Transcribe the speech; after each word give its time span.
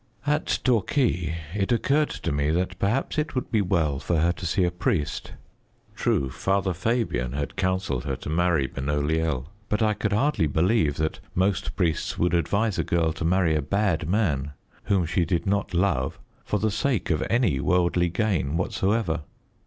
At 0.25 0.57
Torquay 0.63 1.35
it 1.53 1.71
occurred 1.71 2.09
to 2.09 2.31
me 2.31 2.49
that 2.49 2.79
perhaps 2.79 3.19
it 3.19 3.35
would 3.35 3.51
be 3.51 3.61
well 3.61 3.99
for 3.99 4.17
her 4.17 4.31
to 4.31 4.47
see 4.47 4.63
a 4.63 4.71
priest. 4.71 5.33
True, 5.93 6.31
Father 6.31 6.73
Fabian 6.73 7.33
had 7.33 7.55
counselled 7.55 8.05
her 8.05 8.15
to 8.15 8.27
marry 8.27 8.65
Benoliel, 8.65 9.49
but 9.69 9.83
I 9.83 9.93
could 9.93 10.11
hardly 10.11 10.47
believe 10.47 10.95
that 10.97 11.19
most 11.35 11.75
priests 11.75 12.17
would 12.17 12.33
advise 12.33 12.79
a 12.79 12.83
girl 12.83 13.13
to 13.13 13.23
marry 13.23 13.53
a 13.55 13.61
bad 13.61 14.09
man, 14.09 14.53
whom 14.85 15.05
she 15.05 15.23
did 15.23 15.45
not 15.45 15.75
love, 15.75 16.17
for 16.43 16.57
the 16.57 16.71
sake 16.71 17.11
of 17.11 17.23
any 17.29 17.59
worldly 17.59 18.09
gain 18.09 18.57
whatsoever. 18.57 19.21